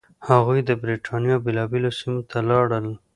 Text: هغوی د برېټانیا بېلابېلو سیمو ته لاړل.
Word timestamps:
هغوی 0.29 0.59
د 0.65 0.71
برېټانیا 0.83 1.35
بېلابېلو 1.45 1.89
سیمو 1.99 2.21
ته 2.29 2.39
لاړل. 2.49 2.85